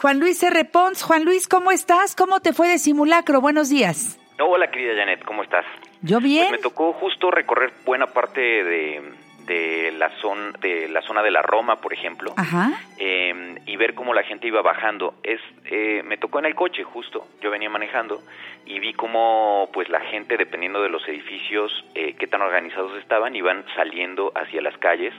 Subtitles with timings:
[0.00, 0.64] Juan Luis R.
[0.64, 1.02] Pons.
[1.02, 2.14] Juan Luis, ¿cómo estás?
[2.14, 3.40] ¿Cómo te fue de simulacro?
[3.40, 4.18] Buenos días.
[4.40, 5.64] Hola, querida Janet, ¿cómo estás?
[6.02, 6.46] Yo bien.
[6.50, 9.02] Pues me tocó justo recorrer buena parte de,
[9.46, 12.70] de la zona de la zona de la Roma, por ejemplo, Ajá.
[12.98, 15.14] eh, y ver cómo la gente iba bajando.
[15.24, 17.26] Es, eh, me tocó en el coche justo.
[17.40, 18.22] Yo venía manejando
[18.64, 23.34] y vi cómo, pues, la gente, dependiendo de los edificios, eh, qué tan organizados estaban,
[23.34, 25.12] iban saliendo hacia las calles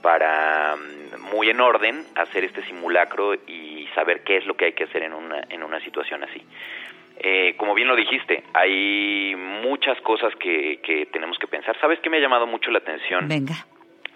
[0.00, 4.72] para, mm, muy en orden, hacer este simulacro y saber qué es lo que hay
[4.72, 6.42] que hacer en una en una situación así.
[7.18, 11.78] Eh, como bien lo dijiste, hay muchas cosas que, que tenemos que pensar.
[11.80, 13.54] ¿Sabes qué me ha llamado mucho la atención Venga.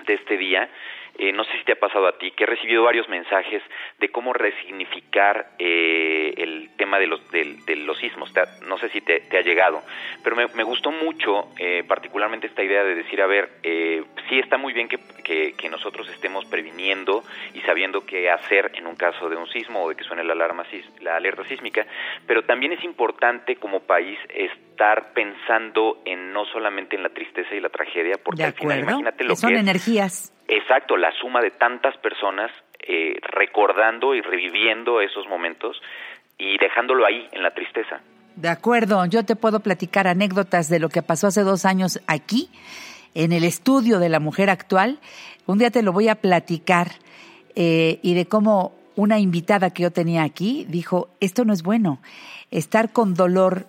[0.06, 0.68] de este día?
[1.18, 3.62] Eh, no sé si te ha pasado a ti, que he recibido varios mensajes
[3.98, 8.32] de cómo resignificar eh, el tema de los, del- de, los sismos.
[8.32, 9.82] Te ha- no sé si te, te ha llegado,
[10.22, 14.38] pero me, me gustó mucho, eh, particularmente esta idea de decir, a ver, eh, sí
[14.38, 17.22] está muy bien que, que- que nosotros estemos previniendo
[17.54, 20.32] y sabiendo qué hacer en un caso de un sismo o de que suene la
[20.34, 20.64] alarma
[21.00, 21.86] la alerta sísmica,
[22.26, 27.60] pero también es importante como país estar pensando en no solamente en la tristeza y
[27.60, 30.32] la tragedia, porque De al final imagínate lo Son que es energías.
[30.48, 35.80] Exacto, la suma de tantas personas eh, recordando y reviviendo esos momentos
[36.38, 38.00] y dejándolo ahí en la tristeza.
[38.36, 39.04] De acuerdo.
[39.06, 42.50] Yo te puedo platicar anécdotas de lo que pasó hace dos años aquí,
[43.14, 45.00] en el estudio de la mujer actual.
[45.46, 46.88] Un día te lo voy a platicar
[47.54, 52.00] eh, y de cómo una invitada que yo tenía aquí dijo, esto no es bueno.
[52.50, 53.66] Estar con dolor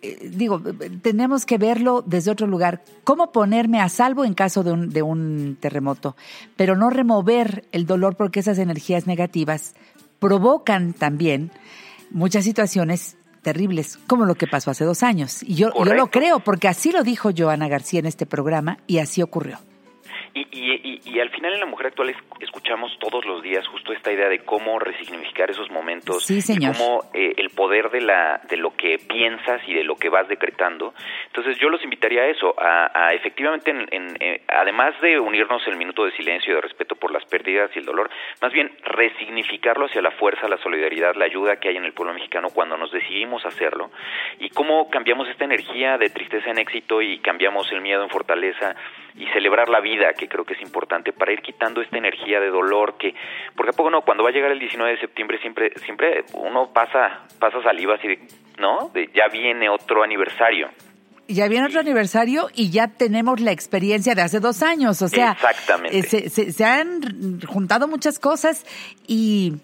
[0.00, 0.62] digo,
[1.02, 2.82] tenemos que verlo desde otro lugar.
[3.04, 6.16] ¿Cómo ponerme a salvo en caso de un, de un terremoto?
[6.56, 9.74] Pero no remover el dolor porque esas energías negativas
[10.18, 11.50] provocan también
[12.10, 15.42] muchas situaciones terribles, como lo que pasó hace dos años.
[15.42, 18.98] Y yo, yo lo creo, porque así lo dijo Joana García en este programa y
[18.98, 19.58] así ocurrió.
[20.32, 23.66] Y, y, y, y al final en la mujer actual es- escuchamos todos los días
[23.66, 26.74] justo esta idea de cómo resignificar esos momentos Sí, señor.
[26.74, 30.08] y cómo eh, el poder de la de lo que piensas y de lo que
[30.08, 30.94] vas decretando.
[31.26, 35.66] Entonces yo los invitaría a eso, a, a efectivamente, en, en, eh, además de unirnos
[35.66, 38.08] el minuto de silencio y de respeto por las pérdidas y el dolor,
[38.40, 42.14] más bien resignificarlo hacia la fuerza, la solidaridad, la ayuda que hay en el pueblo
[42.14, 43.90] mexicano cuando nos decidimos hacerlo
[44.38, 48.76] y cómo cambiamos esta energía de tristeza en éxito y cambiamos el miedo en fortaleza
[49.16, 52.50] y celebrar la vida, que creo que es importante para ir quitando esta energía de
[52.50, 53.14] dolor que
[53.56, 56.70] porque a poco no cuando va a llegar el 19 de septiembre siempre siempre uno
[56.72, 58.18] pasa pasa saliva así de,
[58.58, 58.90] ¿no?
[58.94, 60.68] De ya viene otro aniversario.
[61.26, 65.00] Ya viene otro aniversario y ya tenemos la experiencia de hace dos años.
[65.00, 65.96] O sea, Exactamente.
[65.98, 68.66] eh, se, se- se han juntado muchas cosas
[69.06, 69.54] y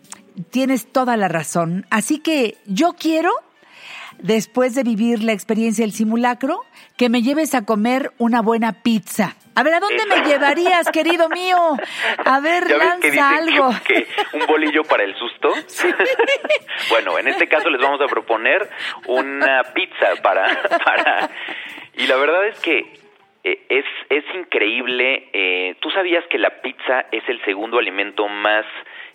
[0.50, 1.84] tienes toda la razón.
[1.90, 3.30] Así que yo quiero,
[4.18, 6.60] después de vivir la experiencia del simulacro,
[6.96, 9.36] que me lleves a comer una buena pizza.
[9.54, 11.56] A ver, ¿a dónde me llevarías, querido mío?
[12.24, 13.70] A ver, ¿Ya ves que lanza algo.
[13.86, 15.52] que, que un bolillo para el susto?
[16.90, 18.68] bueno, en este caso les vamos a proponer
[19.06, 20.46] una pizza para...
[20.84, 21.30] para
[21.94, 22.98] y la verdad es que
[23.44, 25.30] eh, es, es increíble.
[25.32, 28.66] eh, ¿Tú sabías que la pizza es el segundo alimento más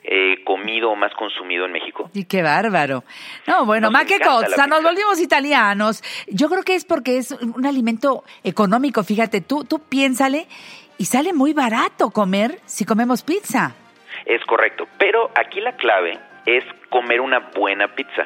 [0.04, 2.10] eh, comido o más consumido en México?
[2.14, 3.04] Y qué bárbaro.
[3.48, 6.04] No, bueno, Nos más que encanta la cosa, nos volvimos italianos.
[6.28, 10.48] Yo creo que es porque es un alimento económico, fíjate, tú, tú piénsale,
[10.98, 13.74] y sale muy barato comer si comemos pizza.
[14.26, 18.24] Es correcto, pero aquí la clave es comer una buena pizza.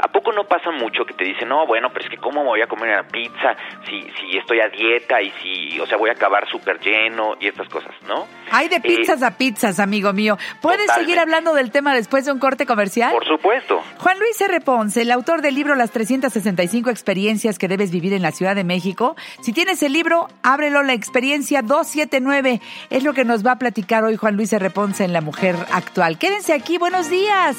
[0.00, 2.48] ¿A poco no pasa mucho que te dicen, no, bueno, pero es que cómo me
[2.48, 3.54] voy a comer una pizza
[3.86, 7.46] si, si estoy a dieta y si, o sea, voy a acabar súper lleno y
[7.46, 8.26] estas cosas, ¿no?
[8.50, 10.36] Hay de Eh, pizzas a pizzas, amigo mío.
[10.60, 10.94] ¿Puedes Totalmente.
[11.06, 13.12] seguir hablando del tema después de un corte comercial?
[13.12, 13.80] Por supuesto.
[13.98, 14.60] Juan Luis R.
[14.62, 18.64] Ponce, el autor del libro Las 365 experiencias que debes vivir en la Ciudad de
[18.64, 19.14] México.
[19.42, 22.60] Si tienes el libro, ábrelo, la experiencia 279.
[22.90, 24.70] Es lo que nos va a platicar hoy Juan Luis R.
[24.70, 26.18] Ponce en La Mujer Actual.
[26.18, 27.56] Quédense aquí, buenos días.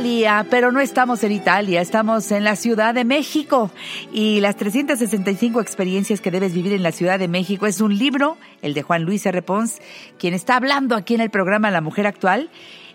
[0.00, 3.70] Italia, pero no estamos en Italia, estamos en la Ciudad de México.
[4.12, 8.36] Y las 365 experiencias que debes vivir en la Ciudad de México es un libro,
[8.62, 9.42] el de Juan Luis R.
[9.42, 9.80] Pons,
[10.18, 12.50] quien está hablando aquí en el programa La Mujer Actual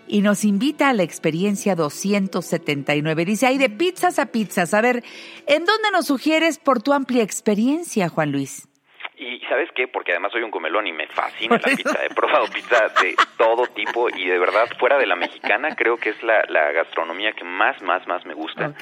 [0.08, 3.24] y nos invita a la experiencia 279.
[3.24, 4.74] Dice, hay de pizzas a pizzas.
[4.74, 5.02] A ver,
[5.46, 8.68] ¿en dónde nos sugieres por tu amplia experiencia, Juan Luis?
[9.18, 9.88] Y ¿sabes qué?
[9.88, 12.04] Porque además soy un comelón y me fascina la pizza.
[12.04, 16.10] He probado pizza de todo tipo y de verdad, fuera de la mexicana, creo que
[16.10, 18.74] es la, la gastronomía que más, más, más me gusta.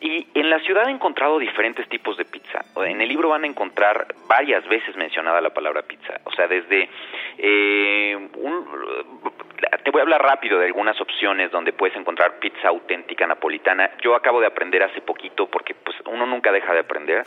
[0.00, 2.64] Y en la ciudad he encontrado diferentes tipos de pizza.
[2.76, 6.20] En el libro van a encontrar varias veces mencionada la palabra pizza.
[6.24, 6.88] O sea, desde
[7.36, 8.66] eh, un,
[9.98, 13.90] voy a hablar rápido de algunas opciones donde puedes encontrar pizza auténtica napolitana.
[14.00, 17.24] Yo acabo de aprender hace poquito, porque pues uno nunca deja de aprender,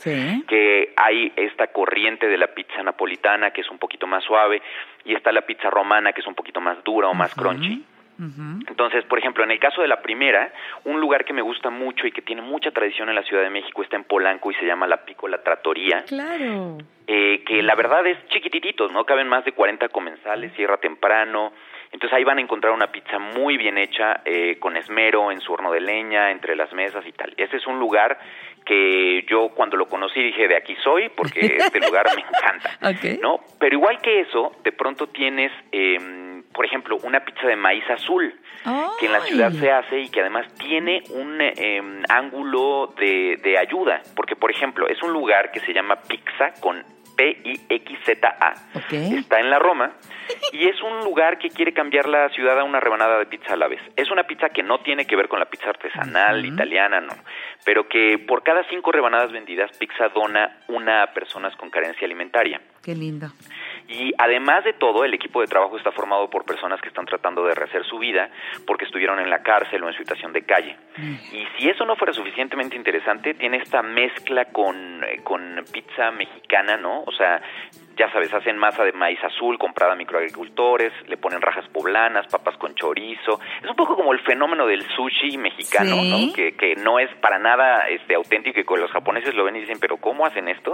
[0.47, 4.61] que hay esta corriente de la pizza napolitana que es un poquito más suave
[5.03, 7.83] y está la pizza romana que es un poquito más dura o más crunchy.
[8.67, 10.53] Entonces, por ejemplo, en el caso de la primera,
[10.85, 13.49] un lugar que me gusta mucho y que tiene mucha tradición en la Ciudad de
[13.49, 16.03] México está en Polanco y se llama La Pícola Tratoría.
[16.07, 16.77] Claro.
[17.07, 21.51] Eh, que la verdad es chiquititos, no caben más de 40 comensales, cierra temprano.
[21.91, 25.51] Entonces ahí van a encontrar una pizza muy bien hecha, eh, con esmero, en su
[25.51, 27.33] horno de leña, entre las mesas y tal.
[27.35, 28.17] Ese es un lugar
[28.65, 32.77] que yo cuando lo conocí dije, de aquí soy, porque este lugar me encanta.
[33.21, 33.41] ¿no?
[33.59, 35.97] Pero igual que eso, de pronto tienes, eh,
[36.53, 38.33] por ejemplo, una pizza de maíz azul,
[38.99, 43.57] que en la ciudad se hace y que además tiene un em, ángulo de, de
[43.57, 46.83] ayuda, porque por ejemplo, es un lugar que se llama Pizza con
[47.21, 48.53] P-I-X-Z-A.
[48.89, 49.91] Está en la Roma
[50.51, 53.57] y es un lugar que quiere cambiar la ciudad a una rebanada de pizza a
[53.57, 53.79] la vez.
[53.95, 57.13] Es una pizza que no tiene que ver con la pizza artesanal, italiana, no,
[57.63, 62.59] pero que por cada cinco rebanadas vendidas, Pizza dona una a personas con carencia alimentaria.
[62.81, 63.27] Qué lindo.
[63.91, 67.45] Y además de todo, el equipo de trabajo está formado por personas que están tratando
[67.45, 68.29] de rehacer su vida
[68.65, 70.77] porque estuvieron en la cárcel o en situación de calle.
[70.95, 71.15] Mm.
[71.33, 76.77] Y si eso no fuera suficientemente interesante, tiene esta mezcla con, eh, con pizza mexicana,
[76.77, 77.03] ¿no?
[77.05, 77.41] O sea,
[77.97, 82.57] ya sabes, hacen masa de maíz azul comprada a microagricultores, le ponen rajas poblanas, papas
[82.57, 83.39] con chorizo.
[83.61, 86.33] Es un poco como el fenómeno del sushi mexicano, ¿no?
[86.33, 89.61] Que, que, no es para nada este auténtico y que los japoneses lo ven y
[89.61, 90.73] dicen, pero ¿cómo hacen esto?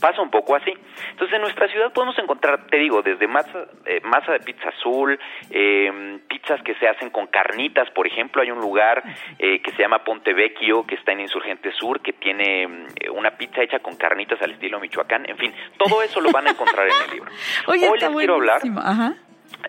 [0.00, 0.72] Pasa un poco así.
[1.10, 5.18] Entonces, en nuestra ciudad podemos encontrar, te digo, desde masa, eh, masa de pizza azul,
[5.50, 9.02] eh, pizzas que se hacen con carnitas, por ejemplo, hay un lugar
[9.38, 13.30] eh, que se llama Ponte Vecchio, que está en Insurgente Sur, que tiene mm, una
[13.32, 15.28] pizza hecha con carnitas al estilo Michoacán.
[15.28, 17.30] En fin, todo eso lo van a encontrar en el libro.
[17.66, 18.62] Hoy les quiero hablar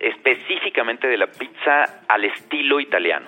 [0.00, 3.26] específicamente de la pizza al estilo italiano.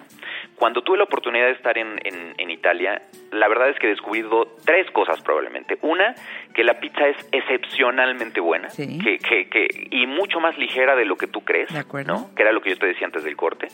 [0.61, 3.01] Cuando tuve la oportunidad de estar en, en, Italia,
[3.33, 5.79] la verdad es que he descubierto tres cosas probablemente.
[5.81, 6.15] Una,
[6.53, 11.17] que la pizza es excepcionalmente buena que, que, que, y mucho más ligera de lo
[11.17, 11.71] que tú crees,
[12.05, 12.35] ¿no?
[12.35, 13.69] que era lo que yo te decía antes del corte.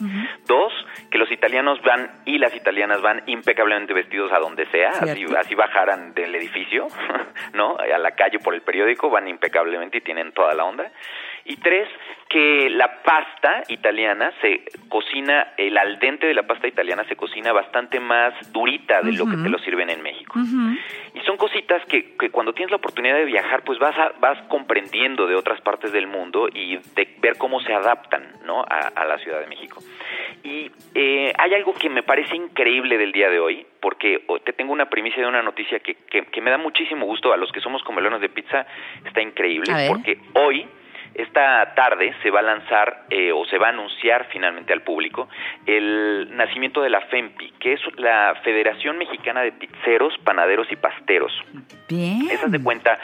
[0.45, 0.71] Dos,
[1.11, 5.55] que los italianos van y las italianas van impecablemente vestidos a donde sea, así, así
[5.55, 6.87] bajaran del edificio,
[7.53, 7.75] ¿no?
[7.77, 10.89] a la calle por el periódico, van impecablemente y tienen toda la onda.
[11.47, 11.87] Y tres,
[12.29, 17.53] que la pasta italiana se cocina, el al dente de la pasta italiana se cocina
[17.53, 20.37] bastante más durita de lo que te lo sirven en México.
[21.13, 25.25] Y son cositas que, que, cuando tienes la oportunidad de viajar, pues vas, vas comprendiendo
[25.25, 28.65] de otras partes del mundo y de ver cómo se adaptan ¿no?
[28.67, 29.81] a, la Ciudad de México.
[30.43, 34.73] Y eh, hay algo que me parece increíble del día de hoy, porque te tengo
[34.73, 37.83] una primicia de una noticia que, que, me da muchísimo gusto a los que somos
[37.83, 38.67] comelones de pizza,
[39.05, 40.67] está increíble, porque hoy
[41.17, 45.27] esta tarde se va a lanzar eh, o se va a anunciar finalmente al público
[45.65, 51.33] el nacimiento de la FEMPI, que es la Federación Mexicana de Pizzeros, Panaderos y Pasteros.
[51.89, 52.29] Bien.
[52.29, 52.99] Esas de cuenta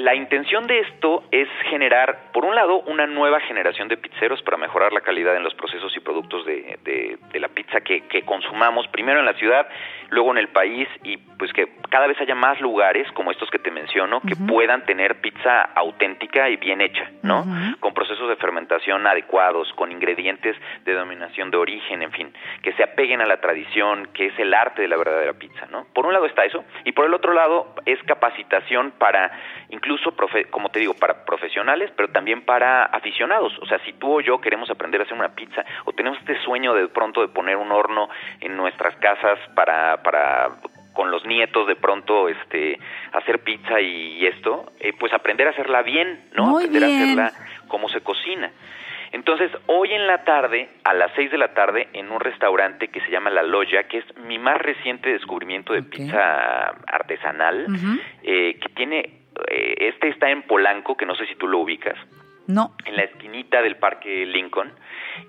[0.00, 4.56] la intención de esto es generar, por un lado, una nueva generación de pizzeros para
[4.56, 8.88] mejorar la calidad en los procesos y productos de, de, la pizza que, que, consumamos,
[8.88, 9.68] primero en la ciudad,
[10.10, 13.58] luego en el país, y pues que cada vez haya más lugares como estos que
[13.58, 17.46] te menciono que puedan tener pizza auténtica y bien hecha, ¿no?
[17.80, 22.82] Con procesos de fermentación adecuados, con ingredientes de dominación de origen, en fin, que se
[22.82, 25.86] apeguen a la tradición, que es el arte de la verdadera pizza, ¿no?
[25.94, 29.30] Por un lado está eso, y por el otro lado es capacitación para
[29.70, 30.14] incluso
[30.50, 33.56] como te digo, para profesionales, pero también para aficionados.
[33.60, 36.40] O sea, si tú o yo queremos aprender a hacer una pizza o tenemos este
[36.42, 38.08] sueño de pronto de poner un horno
[38.40, 40.50] en nuestras casas para, para
[40.92, 42.78] con los nietos de pronto este
[43.12, 46.56] hacer pizza y, esto, eh, pues aprender a hacerla bien, ¿no?
[46.56, 47.32] aprender a hacerla
[47.68, 48.50] como se cocina.
[49.12, 53.00] Entonces, hoy en la tarde, a las 6 de la tarde, en un restaurante que
[53.00, 57.66] se llama La Loya, que es mi más reciente descubrimiento de pizza artesanal,
[58.22, 58.98] eh, que tiene
[59.48, 61.96] eh, este está en Polanco, que no sé si tú lo ubicas.
[62.50, 62.74] No.
[62.84, 64.72] En la esquinita del Parque Lincoln.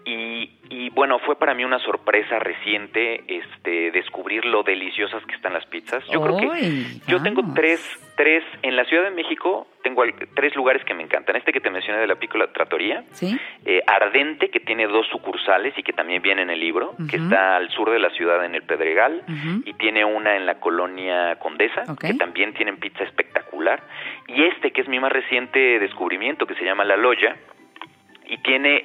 [0.06, 5.54] Y, y, bueno, fue para mí una sorpresa reciente este descubrir lo deliciosas que están
[5.54, 6.04] las pizzas.
[6.08, 7.82] Yo creo que yo tengo tres,
[8.16, 10.04] tres, en la Ciudad de México tengo
[10.36, 11.36] tres lugares que me encantan.
[11.36, 13.38] Este que te mencioné de la Pícola Tratoría, ¿Sí?
[13.66, 17.56] Eh, Ardente, que tiene dos sucursales y que también viene en el libro, que está
[17.58, 19.24] al sur de la ciudad en el Pedregal,
[19.66, 23.84] y tiene una en la colonia Condesa, que también tienen pizza espectacular.
[24.34, 27.36] Y este, que es mi más reciente descubrimiento, que se llama La Loya,
[28.32, 28.82] y tiene,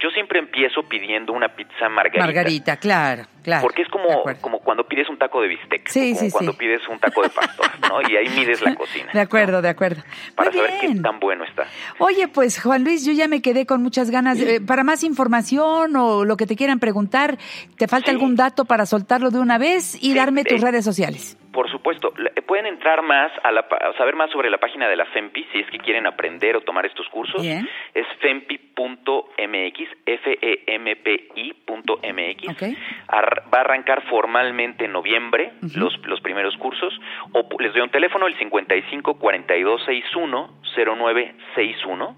[0.00, 2.24] yo siempre empiezo pidiendo una pizza margarita.
[2.24, 3.62] Margarita, claro, claro.
[3.62, 6.98] Porque es como, como cuando pides un taco de bistec, sí, como cuando pides un
[6.98, 8.00] taco de pastor, ¿no?
[8.02, 9.12] Y ahí mides la cocina.
[9.12, 10.02] De acuerdo, de acuerdo.
[10.34, 11.68] Para saber qué tan bueno está.
[12.00, 14.40] Oye, pues Juan Luis, yo ya me quedé con muchas ganas.
[14.40, 17.38] Eh, para más información o lo que te quieran preguntar,
[17.78, 21.38] ¿te falta algún dato para soltarlo de una vez y darme tus redes sociales?
[21.52, 22.12] Por supuesto,
[22.46, 23.66] pueden entrar más a, la,
[23.98, 26.86] saber más sobre la página de la FEMPI si es que quieren aprender o tomar
[26.86, 27.42] estos cursos.
[27.44, 32.76] Es fempi.mx, f e m p i.mx.
[33.10, 36.98] va a arrancar formalmente en noviembre los, los primeros cursos
[37.32, 42.16] o les doy un teléfono el 55 42 61 0961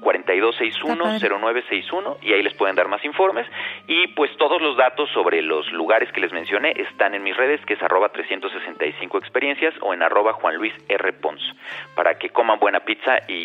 [0.00, 3.46] 4261-0961 y ahí les pueden dar más informes.
[3.86, 7.64] Y pues todos los datos sobre los lugares que les mencioné están en mis redes,
[7.66, 11.12] que es arroba 365 experiencias o en arroba Juan Luis R.
[11.14, 11.40] Pons,
[11.94, 13.44] para que coman buena pizza y,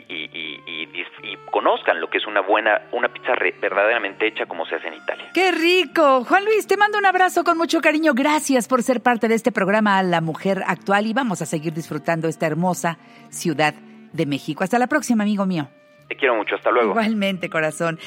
[1.51, 5.25] conozcan lo que es una buena, una pizza verdaderamente hecha como se hace en Italia.
[5.33, 6.23] ¡Qué rico!
[6.23, 8.13] Juan Luis, te mando un abrazo con mucho cariño.
[8.13, 12.27] Gracias por ser parte de este programa La Mujer Actual y vamos a seguir disfrutando
[12.27, 12.97] esta hermosa
[13.29, 13.73] ciudad
[14.13, 14.63] de México.
[14.63, 15.69] Hasta la próxima, amigo mío.
[16.09, 16.89] Te quiero mucho, hasta luego.
[16.89, 17.99] Igualmente, corazón.